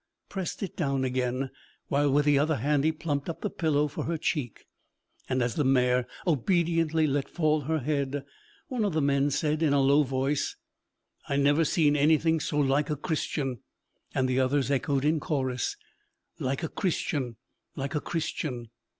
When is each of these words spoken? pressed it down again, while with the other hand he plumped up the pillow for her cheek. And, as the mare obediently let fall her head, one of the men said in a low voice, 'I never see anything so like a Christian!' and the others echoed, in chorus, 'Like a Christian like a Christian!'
pressed 0.29 0.63
it 0.63 0.75
down 0.75 1.03
again, 1.03 1.51
while 1.87 2.09
with 2.11 2.25
the 2.25 2.39
other 2.39 2.55
hand 2.55 2.83
he 2.83 2.91
plumped 2.91 3.29
up 3.29 3.41
the 3.41 3.51
pillow 3.51 3.87
for 3.87 4.05
her 4.05 4.17
cheek. 4.17 4.65
And, 5.29 5.43
as 5.43 5.53
the 5.53 5.63
mare 5.63 6.07
obediently 6.25 7.05
let 7.05 7.29
fall 7.29 7.61
her 7.65 7.77
head, 7.77 8.25
one 8.67 8.83
of 8.83 8.93
the 8.93 9.01
men 9.03 9.29
said 9.29 9.61
in 9.61 9.73
a 9.73 9.79
low 9.79 10.01
voice, 10.01 10.55
'I 11.29 11.35
never 11.37 11.63
see 11.63 11.87
anything 11.95 12.39
so 12.39 12.57
like 12.57 12.89
a 12.89 12.95
Christian!' 12.95 13.59
and 14.15 14.27
the 14.27 14.39
others 14.39 14.71
echoed, 14.71 15.05
in 15.05 15.19
chorus, 15.19 15.77
'Like 16.39 16.63
a 16.63 16.67
Christian 16.69 17.35
like 17.75 17.93
a 17.93 18.01
Christian!' 18.01 18.71